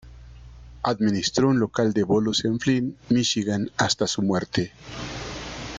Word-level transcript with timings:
Administró 0.81 1.47
un 1.49 1.59
local 1.59 1.93
de 1.93 2.01
bolos 2.01 2.43
en 2.45 2.59
Flint, 2.59 2.97
Míchigan, 3.09 3.69
hasta 3.77 4.07
su 4.07 4.23
muerte. 4.23 4.71